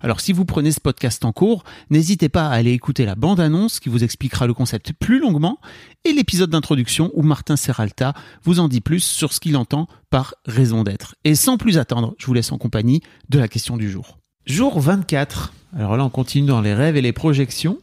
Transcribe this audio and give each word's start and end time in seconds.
Alors 0.00 0.20
si 0.20 0.32
vous 0.32 0.44
prenez 0.44 0.72
ce 0.72 0.80
podcast 0.80 1.24
en 1.24 1.32
cours, 1.32 1.64
n'hésitez 1.90 2.28
pas 2.28 2.48
à 2.48 2.52
aller 2.52 2.72
écouter 2.72 3.04
la 3.04 3.14
bande-annonce 3.14 3.80
qui 3.80 3.88
vous 3.88 4.04
expliquera 4.04 4.46
le 4.46 4.54
concept 4.54 4.92
plus 4.92 5.18
longuement 5.18 5.58
et 6.04 6.12
l'épisode 6.12 6.50
d'introduction 6.50 7.10
où 7.14 7.22
Martin 7.22 7.56
Serralta 7.56 8.14
vous 8.44 8.60
en 8.60 8.68
dit 8.68 8.80
plus 8.80 9.00
sur 9.00 9.32
ce 9.32 9.40
qu'il 9.40 9.56
entend 9.56 9.88
par 10.10 10.34
raison 10.46 10.84
d'être. 10.84 11.14
Et 11.24 11.34
sans 11.34 11.58
plus 11.58 11.78
attendre, 11.78 12.14
je 12.18 12.26
vous 12.26 12.34
laisse 12.34 12.52
en 12.52 12.58
compagnie 12.58 13.02
de 13.28 13.38
la 13.38 13.48
question 13.48 13.76
du 13.76 13.90
jour. 13.90 14.18
Jour 14.46 14.78
24. 14.78 15.52
Alors 15.76 15.96
là, 15.96 16.04
on 16.04 16.10
continue 16.10 16.46
dans 16.46 16.60
les 16.60 16.74
rêves 16.74 16.96
et 16.96 17.02
les 17.02 17.12
projections. 17.12 17.78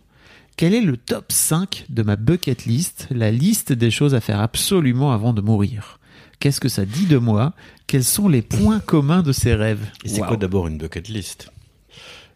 Quel 0.55 0.73
est 0.73 0.81
le 0.81 0.97
top 0.97 1.31
5 1.31 1.87
de 1.89 2.03
ma 2.03 2.15
bucket 2.15 2.65
list, 2.65 3.07
la 3.09 3.31
liste 3.31 3.73
des 3.73 3.91
choses 3.91 4.13
à 4.13 4.21
faire 4.21 4.39
absolument 4.39 5.11
avant 5.11 5.33
de 5.33 5.41
mourir? 5.41 5.99
Qu'est-ce 6.39 6.59
que 6.59 6.69
ça 6.69 6.85
dit 6.85 7.05
de 7.05 7.17
moi? 7.17 7.53
Quels 7.87 8.03
sont 8.03 8.27
les 8.27 8.41
points 8.41 8.79
communs 8.79 9.23
de 9.23 9.31
ces 9.31 9.55
rêves? 9.55 9.85
Et 10.03 10.09
c'est 10.09 10.21
quoi 10.21 10.37
d'abord 10.37 10.67
une 10.67 10.77
bucket 10.77 11.07
list? 11.09 11.49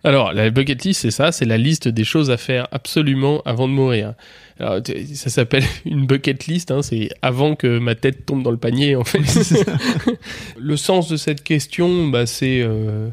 Alors, 0.03 0.31
la 0.31 0.49
bucket 0.49 0.83
list, 0.83 1.01
c'est 1.01 1.11
ça, 1.11 1.31
c'est 1.31 1.45
la 1.45 1.57
liste 1.57 1.87
des 1.87 2.03
choses 2.03 2.29
à 2.29 2.37
faire 2.37 2.67
absolument 2.71 3.41
avant 3.45 3.67
de 3.67 3.73
mourir. 3.73 4.13
Alors, 4.59 4.79
ça 5.13 5.29
s'appelle 5.29 5.63
une 5.85 6.05
bucket 6.05 6.45
list, 6.45 6.71
hein, 6.71 6.81
c'est 6.81 7.09
avant 7.21 7.55
que 7.55 7.79
ma 7.79 7.95
tête 7.95 8.25
tombe 8.25 8.43
dans 8.43 8.51
le 8.51 8.57
panier, 8.57 8.95
en 8.95 9.03
fait. 9.03 9.19
le 10.57 10.77
sens 10.77 11.09
de 11.09 11.17
cette 11.17 11.43
question, 11.43 12.07
bah, 12.07 12.25
c'est 12.25 12.61
euh, 12.61 13.09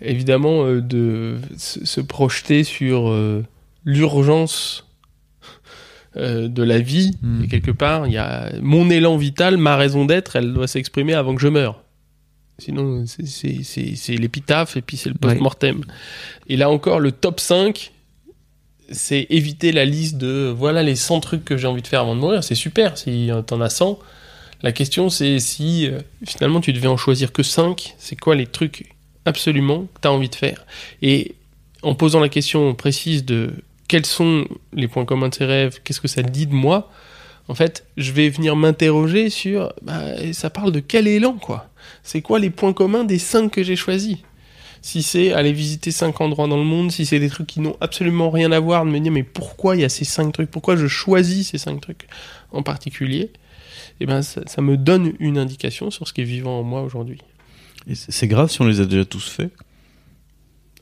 évidemment 0.00 0.64
euh, 0.64 0.80
de 0.80 1.36
se 1.56 2.00
projeter 2.00 2.64
sur 2.64 3.10
euh, 3.10 3.44
l'urgence 3.84 4.88
de 6.14 6.62
la 6.62 6.78
vie. 6.78 7.12
Hmm. 7.22 7.44
Et 7.44 7.48
quelque 7.48 7.70
part, 7.70 8.06
il 8.06 8.12
y 8.12 8.18
a 8.18 8.52
mon 8.60 8.90
élan 8.90 9.16
vital, 9.16 9.56
ma 9.56 9.76
raison 9.76 10.04
d'être, 10.04 10.36
elle 10.36 10.52
doit 10.52 10.68
s'exprimer 10.68 11.14
avant 11.14 11.34
que 11.34 11.40
je 11.40 11.48
meure. 11.48 11.81
Sinon, 12.58 13.04
c'est- 13.06 14.16
l'épitaphe 14.16 14.76
et 14.76 14.82
puis 14.82 14.96
c'est 14.96 15.08
le 15.08 15.14
post-mortem. 15.16 15.84
Et 16.48 16.56
là 16.56 16.70
encore, 16.70 17.00
le 17.00 17.10
top 17.12 17.40
5, 17.40 17.92
c'est 18.90 19.26
éviter 19.30 19.72
la 19.72 19.84
liste 19.84 20.16
de 20.18 20.52
voilà 20.56 20.82
les 20.82 20.96
100 20.96 21.20
trucs 21.20 21.44
que 21.44 21.56
j'ai 21.56 21.66
envie 21.66 21.82
de 21.82 21.86
faire 21.86 22.00
avant 22.00 22.14
de 22.14 22.20
mourir. 22.20 22.44
C'est 22.44 22.54
super 22.54 22.98
si 22.98 23.30
t'en 23.46 23.60
as 23.60 23.70
100. 23.70 23.98
La 24.62 24.70
question, 24.72 25.08
c'est 25.08 25.40
si 25.40 25.88
euh, 25.88 26.00
finalement 26.24 26.60
tu 26.60 26.72
devais 26.72 26.86
en 26.88 26.96
choisir 26.96 27.32
que 27.32 27.42
5, 27.42 27.94
c'est 27.98 28.16
quoi 28.16 28.34
les 28.36 28.46
trucs 28.46 28.92
absolument 29.24 29.84
que 29.94 30.00
t'as 30.02 30.10
envie 30.10 30.28
de 30.28 30.34
faire? 30.34 30.64
Et 31.00 31.34
en 31.82 31.94
posant 31.96 32.20
la 32.20 32.28
question 32.28 32.74
précise 32.74 33.24
de 33.24 33.50
quels 33.88 34.06
sont 34.06 34.46
les 34.72 34.86
points 34.88 35.04
communs 35.04 35.30
de 35.30 35.34
ces 35.34 35.46
rêves, 35.46 35.80
qu'est-ce 35.82 36.00
que 36.00 36.06
ça 36.08 36.22
dit 36.22 36.46
de 36.46 36.54
moi, 36.54 36.92
en 37.48 37.54
fait, 37.54 37.86
je 37.96 38.12
vais 38.12 38.28
venir 38.28 38.56
m'interroger 38.56 39.30
sur 39.30 39.72
bah, 39.82 40.32
ça 40.32 40.50
parle 40.50 40.72
de 40.72 40.80
quel 40.80 41.06
élan, 41.06 41.34
quoi. 41.34 41.68
C'est 42.02 42.22
quoi 42.22 42.38
les 42.38 42.50
points 42.50 42.72
communs 42.72 43.04
des 43.04 43.18
5 43.18 43.50
que 43.50 43.62
j'ai 43.62 43.76
choisis? 43.76 44.18
Si 44.84 45.04
c'est 45.04 45.32
aller 45.32 45.52
visiter 45.52 45.92
cinq 45.92 46.20
endroits 46.20 46.48
dans 46.48 46.56
le 46.56 46.64
monde, 46.64 46.90
si 46.90 47.06
c'est 47.06 47.20
des 47.20 47.28
trucs 47.28 47.46
qui 47.46 47.60
n'ont 47.60 47.76
absolument 47.80 48.30
rien 48.30 48.50
à 48.50 48.58
voir, 48.58 48.84
de 48.84 48.90
me 48.90 48.98
dire 48.98 49.12
mais 49.12 49.22
pourquoi 49.22 49.76
il 49.76 49.82
y 49.82 49.84
a 49.84 49.88
ces 49.88 50.04
cinq 50.04 50.32
trucs, 50.32 50.50
pourquoi 50.50 50.74
je 50.74 50.88
choisis 50.88 51.50
ces 51.50 51.58
cinq 51.58 51.80
trucs 51.80 52.08
en 52.50 52.64
particulier, 52.64 53.30
et 54.00 54.06
ben 54.06 54.22
ça, 54.22 54.40
ça 54.46 54.60
me 54.60 54.76
donne 54.76 55.12
une 55.20 55.38
indication 55.38 55.92
sur 55.92 56.08
ce 56.08 56.12
qui 56.12 56.22
est 56.22 56.24
vivant 56.24 56.58
en 56.58 56.62
moi 56.64 56.82
aujourd'hui. 56.82 57.20
Et 57.86 57.94
c'est 57.94 58.10
c'est 58.10 58.26
grave 58.26 58.50
si 58.50 58.60
on 58.60 58.66
les 58.66 58.80
a 58.80 58.84
déjà 58.84 59.04
tous 59.04 59.28
faits? 59.28 59.52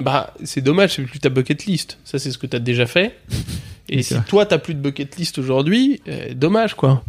Bah 0.01 0.33
c'est 0.45 0.63
dommage, 0.63 0.95
c'est 0.95 1.03
plus 1.03 1.21
ta 1.21 1.29
bucket 1.29 1.67
list, 1.67 1.99
ça 2.03 2.19
c'est 2.19 2.31
ce 2.31 2.39
que 2.39 2.47
tu 2.47 2.57
as 2.57 2.61
déjà 2.61 2.87
fait. 2.87 3.19
Et 3.91 4.03
si 4.03 4.15
toi 4.29 4.47
t'as 4.47 4.59
plus 4.59 4.75
de 4.75 4.81
bucket 4.81 5.17
list 5.17 5.39
aujourd'hui, 5.39 6.01
euh, 6.09 6.33
dommage 6.33 6.75
quoi. 6.75 7.03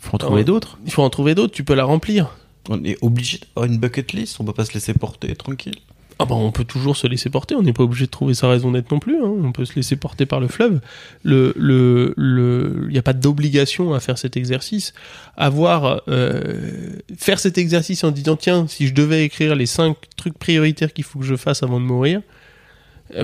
Faut 0.00 0.16
en 0.16 0.18
trouver 0.18 0.44
d'autres 0.44 0.78
Il 0.84 0.92
faut 0.92 1.02
en 1.02 1.10
trouver 1.10 1.34
d'autres, 1.34 1.54
tu 1.54 1.64
peux 1.64 1.74
la 1.74 1.84
remplir. 1.84 2.36
On 2.68 2.82
est 2.84 2.98
obligé 3.00 3.38
d'avoir 3.38 3.70
une 3.70 3.78
bucket 3.78 4.12
list 4.12 4.40
On 4.40 4.44
peut 4.44 4.52
pas 4.52 4.64
se 4.64 4.74
laisser 4.74 4.92
porter 4.92 5.34
tranquille 5.36 5.76
Ah 6.18 6.24
bah 6.24 6.34
on 6.34 6.50
peut 6.50 6.64
toujours 6.64 6.96
se 6.96 7.06
laisser 7.06 7.30
porter, 7.30 7.54
on 7.54 7.62
n'est 7.62 7.72
pas 7.72 7.84
obligé 7.84 8.06
de 8.06 8.10
trouver 8.10 8.34
sa 8.34 8.48
raison 8.48 8.72
d'être 8.72 8.90
non 8.90 8.98
plus, 8.98 9.16
hein. 9.16 9.32
on 9.44 9.52
peut 9.52 9.64
se 9.64 9.74
laisser 9.76 9.94
porter 9.94 10.26
par 10.26 10.40
le 10.40 10.48
fleuve. 10.48 10.80
Le, 11.22 11.54
le, 11.56 12.12
le, 12.16 12.88
y 12.90 12.98
a 12.98 13.02
pas 13.02 13.12
d'obligation 13.12 13.94
à 13.94 14.00
faire 14.00 14.18
cet 14.18 14.36
exercice. 14.36 14.92
Avoir, 15.36 16.02
euh, 16.08 16.96
faire 17.16 17.38
cet 17.38 17.58
exercice 17.58 18.02
en 18.02 18.10
disant 18.10 18.34
tiens, 18.34 18.66
si 18.66 18.88
je 18.88 18.94
devais 18.94 19.24
écrire 19.24 19.54
les 19.54 19.66
cinq 19.66 19.96
trucs 20.16 20.36
prioritaires 20.36 20.92
qu'il 20.92 21.04
faut 21.04 21.20
que 21.20 21.24
je 21.24 21.36
fasse 21.36 21.62
avant 21.62 21.78
de 21.78 21.84
mourir, 21.86 22.22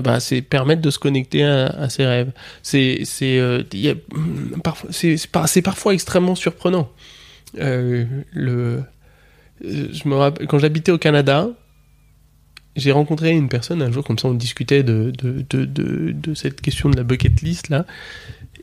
ben, 0.01 0.19
c'est 0.19 0.41
permettre 0.41 0.81
de 0.81 0.89
se 0.89 0.99
connecter 0.99 1.43
à, 1.43 1.89
ses 1.89 2.05
rêves. 2.05 2.31
C'est, 2.61 3.03
euh, 3.21 3.63
hum, 4.13 4.61
parfois, 4.63 4.89
c'est, 4.91 5.17
c'est, 5.17 5.29
par- 5.29 5.47
c'est 5.49 5.61
parfois 5.61 5.93
extrêmement 5.93 6.35
surprenant. 6.35 6.89
Euh, 7.59 8.05
le, 8.31 8.83
euh, 9.63 9.87
je 9.91 10.45
quand 10.45 10.59
j'habitais 10.59 10.91
au 10.91 10.97
Canada, 10.97 11.49
j'ai 12.75 12.91
rencontré 12.91 13.31
une 13.31 13.49
personne 13.49 13.81
un 13.81 13.91
jour, 13.91 14.03
comme 14.03 14.17
ça 14.17 14.27
on 14.27 14.33
discutait 14.33 14.83
de, 14.83 15.11
de, 15.11 15.41
de, 15.41 15.65
de, 16.11 16.33
cette 16.33 16.61
question 16.61 16.89
de 16.89 16.97
la 16.97 17.03
bucket 17.03 17.41
list 17.41 17.69
là. 17.69 17.85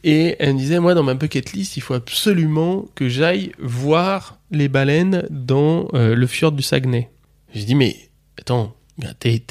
Et 0.03 0.36
elle 0.38 0.54
me 0.54 0.59
disait, 0.59 0.80
moi 0.80 0.94
dans 0.94 1.03
ma 1.03 1.14
bucket 1.14 1.53
list, 1.53 1.76
il 1.76 1.80
faut 1.80 1.94
absolument 1.94 2.86
que 2.94 3.09
j'aille 3.09 3.53
voir 3.59 4.38
les 4.50 4.69
baleines 4.69 5.25
dans 5.30 5.88
euh, 5.94 6.14
le 6.14 6.26
fjord 6.26 6.53
du 6.53 6.62
Saguenay. 6.62 7.10
J'ai 7.54 7.64
dit, 7.64 7.75
mais 7.75 7.97
attends, 8.38 8.75
t'es- 9.20 9.42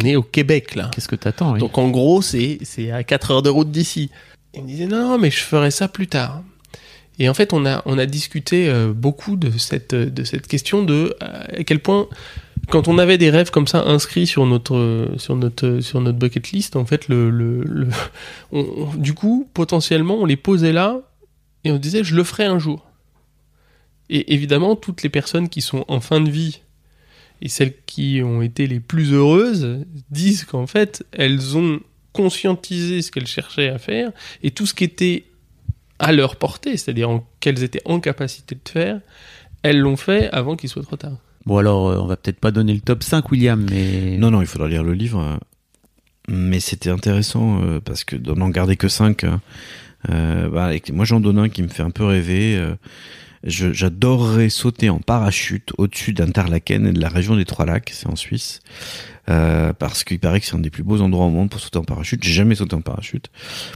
on 0.00 0.04
est 0.06 0.16
au 0.16 0.22
Québec 0.22 0.74
là. 0.74 0.90
Qu'est-ce 0.94 1.08
que 1.08 1.16
t'attends 1.16 1.52
oui 1.54 1.60
Donc 1.60 1.78
en 1.78 1.88
gros, 1.90 2.22
c'est 2.22 2.58
c'est 2.62 2.90
à 2.90 3.02
4 3.04 3.30
heures 3.30 3.42
de 3.42 3.50
route 3.50 3.70
d'ici. 3.70 4.10
Il 4.54 4.62
me 4.62 4.68
disait 4.68 4.86
non, 4.86 5.08
non, 5.10 5.18
mais 5.18 5.30
je 5.30 5.40
ferai 5.40 5.70
ça 5.70 5.88
plus 5.88 6.06
tard. 6.06 6.42
Et 7.18 7.28
en 7.28 7.34
fait, 7.34 7.52
on 7.52 7.64
a 7.66 7.82
on 7.86 7.96
a 7.98 8.06
discuté 8.06 8.68
euh, 8.68 8.92
beaucoup 8.92 9.36
de 9.36 9.56
cette 9.58 9.94
de 9.94 10.24
cette 10.24 10.46
question 10.48 10.82
de 10.82 11.16
euh, 11.22 11.60
à 11.60 11.64
quel 11.64 11.78
point 11.80 12.08
quand 12.70 12.88
on 12.88 12.96
avait 12.98 13.18
des 13.18 13.28
rêves 13.30 13.50
comme 13.50 13.66
ça 13.66 13.82
inscrits 13.84 14.26
sur 14.26 14.46
notre 14.46 15.12
sur 15.18 15.36
notre 15.36 15.80
sur 15.80 16.00
notre 16.00 16.18
bucket 16.18 16.50
list, 16.50 16.76
en 16.76 16.84
fait, 16.86 17.08
le, 17.08 17.30
le, 17.30 17.62
le- 17.64 17.88
on- 18.52 18.66
on- 18.78 18.94
du 18.96 19.12
coup, 19.14 19.48
potentiellement, 19.54 20.16
on 20.16 20.24
les 20.24 20.36
posait 20.36 20.72
là 20.72 21.00
et 21.64 21.70
on 21.70 21.76
disait 21.78 22.02
je 22.04 22.16
le 22.16 22.24
ferai 22.24 22.44
un 22.46 22.58
jour. 22.58 22.84
Et 24.10 24.34
évidemment, 24.34 24.76
toutes 24.76 25.02
les 25.02 25.08
personnes 25.08 25.48
qui 25.48 25.60
sont 25.62 25.84
en 25.88 26.00
fin 26.00 26.20
de 26.20 26.30
vie 26.30 26.60
et 27.44 27.48
celles 27.48 27.74
qui 27.86 28.20
ont 28.24 28.42
été 28.42 28.66
les 28.66 28.80
plus 28.80 29.12
heureuses 29.12 29.84
disent 30.10 30.42
qu'en 30.44 30.66
fait, 30.66 31.04
elles 31.12 31.56
ont 31.56 31.78
conscientisé 32.12 33.02
ce 33.02 33.10
qu'elles 33.12 33.26
cherchaient 33.28 33.68
à 33.68 33.78
faire 33.78 34.10
et 34.42 34.50
tout 34.50 34.66
ce 34.66 34.74
qui 34.74 34.82
était 34.84 35.24
à 36.00 36.10
leur 36.12 36.36
portée, 36.36 36.76
c'est-à-dire 36.76 37.10
en- 37.10 37.24
qu'elles 37.40 37.62
étaient 37.62 37.82
en 37.84 38.00
capacité 38.00 38.54
de 38.56 38.68
faire, 38.68 39.00
elles 39.62 39.78
l'ont 39.78 39.96
fait 39.96 40.28
avant 40.32 40.56
qu'il 40.56 40.68
soit 40.68 40.82
trop 40.82 40.96
tard. 40.96 41.16
Bon 41.46 41.58
alors, 41.58 41.88
euh, 41.88 41.98
on 41.98 42.06
va 42.06 42.16
peut-être 42.16 42.40
pas 42.40 42.50
donner 42.50 42.72
le 42.74 42.80
top 42.80 43.02
5, 43.02 43.30
William, 43.30 43.64
mais... 43.70 44.16
Non, 44.16 44.30
non, 44.30 44.40
il 44.40 44.46
faudra 44.46 44.66
lire 44.68 44.82
le 44.82 44.94
livre. 44.94 45.20
euh, 45.20 45.36
Mais 46.28 46.58
c'était 46.60 46.88
intéressant 46.90 47.62
euh, 47.62 47.80
parce 47.80 48.02
que 48.04 48.16
d'en 48.16 48.48
garder 48.48 48.76
que 48.76 48.88
5, 48.88 49.24
bah, 50.08 50.64
avec- 50.66 50.90
moi 50.90 51.04
j'en 51.04 51.20
donne 51.20 51.38
un 51.38 51.48
qui 51.48 51.62
me 51.62 51.68
fait 51.68 51.82
un 51.82 51.90
peu 51.90 52.04
rêver. 52.04 52.56
euh, 52.56 52.74
J'adorerais 53.44 54.48
sauter 54.48 54.88
en 54.88 55.00
parachute 55.00 55.72
au-dessus 55.76 56.14
d'Interlaken 56.14 56.86
et 56.86 56.92
de 56.92 57.00
la 57.00 57.08
région 57.08 57.36
des 57.36 57.44
Trois 57.44 57.66
Lacs, 57.66 57.90
c'est 57.92 58.06
en 58.06 58.16
Suisse. 58.16 58.60
Euh, 59.30 59.72
parce 59.72 60.04
qu'il 60.04 60.18
paraît 60.18 60.40
que 60.40 60.46
c'est 60.46 60.54
un 60.54 60.60
des 60.60 60.70
plus 60.70 60.82
beaux 60.82 61.00
endroits 61.00 61.26
au 61.26 61.30
monde 61.30 61.50
pour 61.50 61.60
sauter 61.60 61.78
en 61.78 61.84
parachute. 61.84 62.22
J'ai 62.22 62.32
jamais 62.32 62.54
sauté 62.54 62.74
en 62.74 62.80
parachute. 62.80 63.30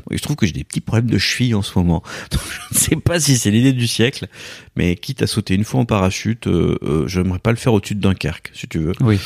Bon, 0.07 0.17
je 0.17 0.23
trouve 0.23 0.37
que 0.37 0.47
j'ai 0.47 0.53
des 0.53 0.65
petits 0.65 0.81
problèmes 0.81 1.11
de 1.11 1.19
cheville 1.19 1.55
en 1.55 1.63
ce 1.63 1.79
moment. 1.79 2.03
Donc, 2.31 2.41
je 2.51 2.75
ne 2.75 2.79
sais 2.79 2.97
pas 2.97 3.21
si 3.21 3.39
c'est 3.39 3.51
l'idée 3.51 3.73
du 3.73 3.87
siècle, 3.87 4.27
mais 4.77 4.95
quitte 4.97 5.23
à 5.23 5.27
sauter 5.27 5.55
une 5.55 5.65
fois 5.65 5.81
en 5.81 5.85
parachute, 5.85 6.47
euh, 6.47 6.79
euh, 6.83 7.09
j'aimerais 7.09 7.39
pas 7.39 7.51
le 7.51 7.57
faire 7.57 7.73
au-dessus 7.73 7.95
de 7.95 8.01
Dunkerque, 8.01 8.51
si 8.55 8.69
tu 8.69 8.79
veux. 8.79 8.93
Oui. 9.01 9.19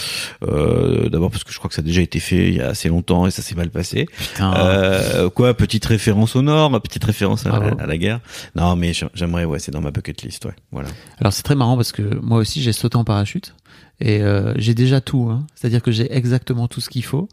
Euh, 0.44 1.08
D'abord 1.08 1.30
parce 1.30 1.44
que 1.44 1.52
je 1.52 1.58
crois 1.58 1.68
que 1.68 1.74
ça 1.74 1.82
a 1.82 1.84
déjà 1.84 2.00
été 2.00 2.20
fait 2.20 2.48
il 2.48 2.54
y 2.56 2.60
a 2.60 2.68
assez 2.68 2.88
longtemps 2.88 3.26
et 3.26 3.30
ça 3.30 3.42
s'est 3.42 3.54
mal 3.54 3.70
passé. 3.70 4.06
Putain. 4.16 4.54
Euh, 4.54 5.30
quoi, 5.30 5.54
petite 5.54 5.84
référence 5.84 6.36
au 6.36 6.42
Nord, 6.42 6.80
petite 6.82 7.04
référence 7.04 7.46
à, 7.46 7.54
à 7.54 7.86
la 7.86 7.98
guerre. 7.98 8.20
Non, 8.56 8.76
mais 8.76 8.92
j'aimerais, 9.14 9.44
ouais, 9.44 9.58
c'est 9.58 9.72
dans 9.72 9.80
ma 9.80 9.90
bucket 9.90 10.22
list, 10.22 10.44
ouais. 10.44 10.54
Voilà. 10.70 10.88
Alors 11.18 11.32
c'est 11.32 11.42
très 11.42 11.54
marrant 11.54 11.76
parce 11.76 11.92
que 11.92 12.02
moi 12.20 12.38
aussi 12.38 12.62
j'ai 12.62 12.72
sauté 12.72 12.96
en 12.96 13.04
parachute 13.04 13.54
et 14.02 14.20
euh, 14.20 14.52
j'ai 14.56 14.74
déjà 14.74 15.00
tout. 15.00 15.28
Hein. 15.30 15.46
C'est-à-dire 15.54 15.80
que 15.80 15.90
j'ai 15.92 16.12
exactement 16.14 16.66
tout 16.68 16.80
ce 16.80 16.90
qu'il 16.90 17.04
faut. 17.04 17.28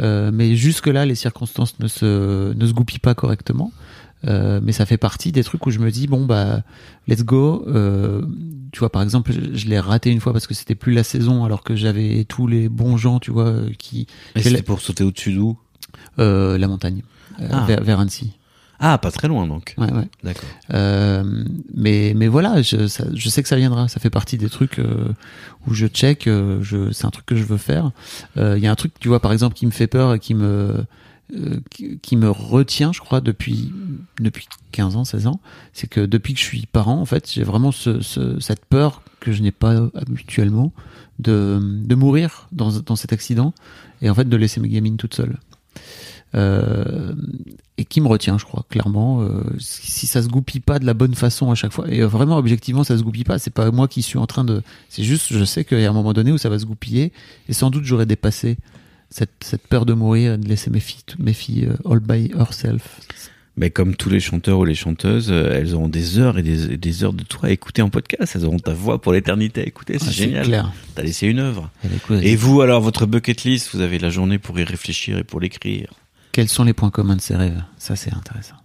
Euh, 0.00 0.30
mais 0.32 0.56
jusque 0.56 0.88
là 0.88 1.06
les 1.06 1.14
circonstances 1.14 1.78
ne 1.78 1.86
se 1.86 2.52
ne 2.52 2.66
se 2.66 2.72
goupillent 2.72 2.98
pas 2.98 3.14
correctement. 3.14 3.70
Euh, 4.26 4.58
mais 4.62 4.72
ça 4.72 4.86
fait 4.86 4.96
partie 4.96 5.32
des 5.32 5.44
trucs 5.44 5.66
où 5.66 5.70
je 5.70 5.78
me 5.78 5.90
dis 5.90 6.06
bon 6.06 6.24
bah 6.24 6.62
let's 7.06 7.22
go. 7.24 7.64
Euh, 7.68 8.22
tu 8.72 8.80
vois 8.80 8.90
par 8.90 9.02
exemple 9.02 9.32
je, 9.52 9.66
l'ai 9.68 9.78
raté 9.78 10.10
une 10.10 10.20
fois 10.20 10.32
parce 10.32 10.46
que 10.46 10.54
c'était 10.54 10.74
plus 10.74 10.94
la 10.94 11.04
saison 11.04 11.44
alors 11.44 11.62
que 11.62 11.76
j'avais 11.76 12.24
tous 12.24 12.46
les 12.46 12.68
bons 12.70 12.96
gens 12.96 13.20
tu 13.20 13.30
vois 13.30 13.46
euh, 13.48 13.70
qui 13.78 14.06
J'ai 14.34 14.42
c'était 14.44 14.56
la- 14.56 14.62
pour 14.62 14.80
sauter 14.80 15.04
au-dessus 15.04 15.32
d'où? 15.34 15.58
Euh, 16.18 16.56
la 16.58 16.68
montagne 16.68 17.02
euh, 17.40 17.48
Ah. 17.52 17.64
vers, 17.66 17.82
vers 17.84 18.00
Annecy. 18.00 18.32
Ah, 18.86 18.98
pas 18.98 19.10
très 19.10 19.28
loin 19.28 19.46
donc. 19.46 19.74
Ouais 19.78 19.90
ouais. 19.90 20.08
D'accord. 20.22 20.48
Euh, 20.74 21.44
mais 21.74 22.12
mais 22.14 22.28
voilà, 22.28 22.60
je, 22.60 22.86
ça- 22.86 23.06
je 23.14 23.28
sais 23.30 23.42
que 23.42 23.48
ça 23.48 23.56
viendra. 23.56 23.88
Ça 23.88 23.98
fait 23.98 24.10
partie 24.10 24.36
des 24.36 24.50
trucs 24.50 24.78
euh, 24.78 25.08
où 25.66 25.72
je 25.72 25.86
check. 25.86 26.26
euh, 26.26 26.58
je, 26.62 26.92
c'est 26.92 27.06
un 27.06 27.10
truc 27.10 27.24
que 27.24 27.34
je 27.36 27.44
veux 27.44 27.56
faire. 27.56 27.92
Euh, 28.36 28.58
Il 28.58 28.62
y 28.62 28.66
a 28.66 28.70
un 28.70 28.74
truc, 28.74 28.92
tu 29.00 29.08
vois, 29.08 29.20
par 29.20 29.32
exemple, 29.32 29.54
qui 29.56 29.64
me 29.64 29.70
fait 29.70 29.86
peur 29.86 30.12
et 30.14 30.18
qui 30.18 30.34
me 30.34 30.84
euh, 31.34 31.60
qui, 31.70 31.98
qui 32.00 32.16
me 32.16 32.28
retient, 32.30 32.92
je 32.92 33.00
crois, 33.00 33.22
depuis 33.22 33.72
depuis 34.20 34.46
15 34.72 34.96
ans, 34.96 35.04
16 35.04 35.26
ans. 35.28 35.40
C'est 35.72 35.86
que 35.88 36.00
depuis 36.04 36.34
que 36.34 36.40
je 36.40 36.44
suis 36.44 36.66
parent, 36.66 37.00
en 37.00 37.06
fait, 37.06 37.30
j'ai 37.32 37.42
vraiment 37.44 37.72
ce, 37.72 38.02
ce- 38.02 38.38
cette 38.38 38.66
peur 38.66 39.00
que 39.20 39.32
je 39.32 39.40
n'ai 39.42 39.52
pas 39.52 39.74
habituellement 39.94 40.72
de 41.20 41.58
de 41.62 41.94
mourir 41.94 42.48
dans 42.52 42.70
dans 42.80 42.96
cet 42.96 43.14
accident 43.14 43.54
et 44.02 44.10
en 44.10 44.14
fait 44.14 44.28
de 44.28 44.36
laisser 44.36 44.60
mes 44.60 44.68
gamines 44.68 44.98
toutes 44.98 45.14
seules. 45.14 45.38
Euh, 46.34 47.12
et 47.76 47.84
qui 47.84 48.00
me 48.00 48.08
retient, 48.08 48.38
je 48.38 48.44
crois, 48.44 48.64
clairement. 48.68 49.22
Euh, 49.22 49.42
si 49.58 50.06
ça 50.06 50.22
se 50.22 50.28
goupille 50.28 50.60
pas 50.60 50.78
de 50.78 50.86
la 50.86 50.94
bonne 50.94 51.14
façon 51.14 51.50
à 51.50 51.54
chaque 51.54 51.72
fois, 51.72 51.86
et 51.88 52.02
euh, 52.02 52.06
vraiment 52.06 52.36
objectivement 52.36 52.84
ça 52.84 52.96
se 52.96 53.02
goupille 53.02 53.24
pas, 53.24 53.38
c'est 53.38 53.52
pas 53.52 53.70
moi 53.70 53.88
qui 53.88 54.02
suis 54.02 54.18
en 54.18 54.26
train 54.26 54.44
de. 54.44 54.62
C'est 54.88 55.04
juste, 55.04 55.32
je 55.32 55.44
sais 55.44 55.64
qu'il 55.64 55.80
y 55.80 55.84
a 55.84 55.90
un 55.90 55.94
moment 55.94 56.12
donné 56.12 56.32
où 56.32 56.38
ça 56.38 56.48
va 56.48 56.58
se 56.58 56.66
goupiller, 56.66 57.12
et 57.48 57.52
sans 57.52 57.70
doute 57.70 57.84
j'aurais 57.84 58.06
dépassé 58.06 58.56
cette, 59.10 59.32
cette 59.40 59.66
peur 59.66 59.86
de 59.86 59.92
mourir 59.92 60.38
de 60.38 60.48
laisser 60.48 60.70
mes 60.70 60.80
filles, 60.80 61.02
mes 61.18 61.32
filles 61.32 61.68
all 61.88 62.00
by 62.00 62.32
herself. 62.36 63.00
Mais 63.56 63.70
comme 63.70 63.94
tous 63.94 64.10
les 64.10 64.18
chanteurs 64.18 64.58
ou 64.58 64.64
les 64.64 64.74
chanteuses, 64.74 65.30
elles 65.30 65.74
auront 65.74 65.88
des 65.88 66.18
heures 66.18 66.38
et 66.38 66.42
des, 66.42 67.04
heures 67.04 67.12
de 67.12 67.22
toi 67.22 67.48
à 67.48 67.52
écouter 67.52 67.82
en 67.82 67.88
podcast. 67.88 68.34
Elles 68.34 68.44
auront 68.44 68.58
ta 68.58 68.72
voix 68.72 69.00
pour 69.00 69.12
l'éternité 69.12 69.60
à 69.60 69.64
écouter. 69.64 70.00
C'est 70.00 70.06
Ouais, 70.06 70.12
génial. 70.12 70.72
T'as 70.96 71.02
laissé 71.02 71.28
une 71.28 71.38
œuvre. 71.38 71.70
Et 72.20 72.34
vous, 72.34 72.62
alors, 72.62 72.80
votre 72.80 73.06
bucket 73.06 73.44
list, 73.44 73.70
vous 73.72 73.80
avez 73.80 74.00
la 74.00 74.10
journée 74.10 74.38
pour 74.38 74.58
y 74.58 74.64
réfléchir 74.64 75.18
et 75.18 75.22
pour 75.22 75.38
l'écrire. 75.38 75.92
Quels 76.34 76.48
sont 76.48 76.64
les 76.64 76.72
points 76.72 76.90
communs 76.90 77.14
de 77.14 77.20
ces 77.20 77.36
rêves? 77.36 77.62
Ça, 77.78 77.94
c'est 77.94 78.12
intéressant. 78.12 78.56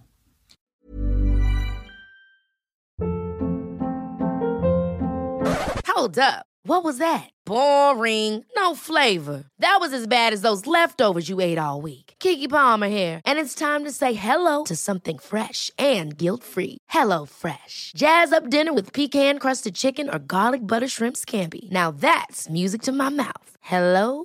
Hold 5.86 6.18
up. 6.18 6.46
What 6.64 6.82
was 6.82 6.98
that? 6.98 7.30
Boring. 7.46 8.44
No 8.56 8.74
flavor. 8.74 9.44
That 9.60 9.78
was 9.80 9.92
as 9.92 10.08
bad 10.08 10.32
as 10.32 10.42
those 10.42 10.66
leftovers 10.66 11.28
you 11.28 11.40
ate 11.40 11.58
all 11.58 11.80
week. 11.80 12.14
Kiki 12.18 12.48
Palmer 12.48 12.88
here, 12.88 13.20
and 13.24 13.38
it's 13.38 13.54
time 13.54 13.84
to 13.84 13.92
say 13.92 14.14
hello 14.14 14.64
to 14.64 14.74
something 14.74 15.18
fresh 15.18 15.70
and 15.78 16.16
guilt-free. 16.16 16.78
Hello 16.88 17.24
Fresh. 17.24 17.92
Jazz 17.94 18.32
up 18.32 18.50
dinner 18.50 18.72
with 18.72 18.92
pecan-crusted 18.92 19.76
chicken 19.76 20.08
or 20.12 20.18
garlic 20.18 20.66
butter 20.66 20.88
shrimp 20.88 21.16
scampi. 21.16 21.70
Now 21.70 21.92
that's 21.92 22.48
music 22.48 22.82
to 22.82 22.92
my 22.92 23.10
mouth. 23.10 23.56
Hello 23.60 24.24